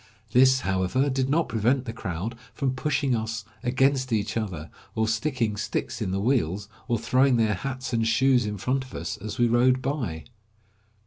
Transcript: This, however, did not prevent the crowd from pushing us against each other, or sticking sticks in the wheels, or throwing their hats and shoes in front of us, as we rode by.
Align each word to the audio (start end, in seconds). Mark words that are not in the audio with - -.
This, 0.31 0.61
however, 0.61 1.11
did 1.11 1.29
not 1.29 1.47
prevent 1.47 1.85
the 1.85 1.93
crowd 1.93 2.35
from 2.55 2.73
pushing 2.73 3.15
us 3.15 3.45
against 3.61 4.11
each 4.11 4.35
other, 4.35 4.71
or 4.95 5.07
sticking 5.07 5.55
sticks 5.57 6.01
in 6.01 6.09
the 6.09 6.19
wheels, 6.19 6.67
or 6.87 6.97
throwing 6.97 7.37
their 7.37 7.53
hats 7.53 7.93
and 7.93 8.07
shoes 8.07 8.47
in 8.47 8.57
front 8.57 8.83
of 8.83 8.95
us, 8.95 9.15
as 9.17 9.37
we 9.37 9.47
rode 9.47 9.79
by. 9.79 10.23